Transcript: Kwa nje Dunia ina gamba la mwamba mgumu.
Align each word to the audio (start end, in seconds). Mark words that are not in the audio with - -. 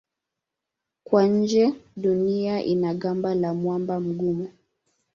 Kwa 1.03 1.27
nje 1.27 1.73
Dunia 1.97 2.63
ina 2.63 2.93
gamba 2.93 3.35
la 3.35 3.53
mwamba 3.53 3.99
mgumu. 3.99 4.49